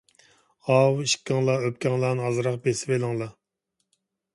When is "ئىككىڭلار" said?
1.09-1.67